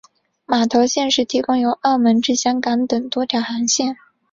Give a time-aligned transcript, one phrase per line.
[0.47, 3.95] 码头现时提供由澳门至香港等多条航线。